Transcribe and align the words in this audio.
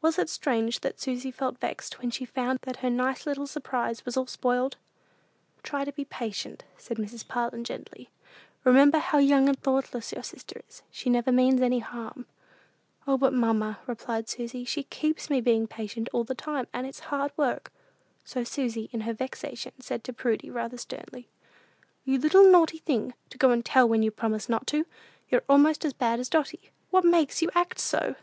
Was 0.00 0.18
it 0.18 0.30
strange 0.30 0.80
that 0.80 0.98
Susy 0.98 1.30
felt 1.30 1.58
vexed 1.58 1.98
when 2.00 2.10
she 2.10 2.24
found 2.24 2.60
that 2.62 2.78
her 2.78 2.88
nice 2.88 3.26
little 3.26 3.46
surprise 3.46 4.06
was 4.06 4.16
all 4.16 4.24
spoiled? 4.26 4.78
"Try 5.62 5.84
to 5.84 5.92
be 5.92 6.06
patient," 6.06 6.64
said 6.78 6.96
Mrs. 6.96 7.28
Parlin, 7.28 7.62
gently. 7.64 8.08
"Remember 8.64 8.96
how 8.96 9.18
young 9.18 9.50
and 9.50 9.60
thoughtless 9.60 10.12
your 10.14 10.22
sister 10.22 10.62
is. 10.66 10.82
She 10.90 11.10
never 11.10 11.30
means 11.30 11.60
any 11.60 11.80
harm." 11.80 12.24
"O, 13.06 13.18
but, 13.18 13.34
mamma," 13.34 13.80
replied 13.86 14.30
Susy, 14.30 14.64
"she 14.64 14.84
keeps 14.84 15.28
me 15.28 15.42
being 15.42 15.66
patient 15.66 16.08
all 16.14 16.24
the 16.24 16.32
whole 16.42 16.54
time, 16.54 16.66
and 16.72 16.86
it's 16.86 17.00
hard 17.12 17.30
work." 17.36 17.70
So 18.24 18.42
Susy, 18.44 18.88
in 18.94 19.02
her 19.02 19.12
vexation, 19.12 19.72
said 19.78 20.04
to 20.04 20.14
Prudy, 20.14 20.48
rather 20.50 20.78
sternly, 20.78 21.28
"You 22.06 22.18
little 22.18 22.50
naughty 22.50 22.78
thing, 22.78 23.12
to 23.28 23.36
go 23.36 23.50
and 23.50 23.62
tell 23.62 23.86
when 23.86 24.02
you 24.02 24.10
promised 24.10 24.48
not 24.48 24.66
to! 24.68 24.86
You're 25.28 25.44
almost 25.50 25.84
as 25.84 25.92
bad 25.92 26.18
as 26.18 26.30
Dotty. 26.30 26.70
What 26.88 27.04
makes 27.04 27.42
you 27.42 27.50
act 27.54 27.78
so?" 27.78 28.14